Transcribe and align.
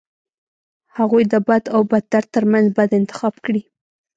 هغوی 0.97 1.23
د 1.31 1.35
بد 1.47 1.63
او 1.75 1.81
بدتر 1.91 2.23
ترمنځ 2.35 2.67
بد 2.77 2.89
انتخاب 2.99 3.33
کړي. 3.45 3.61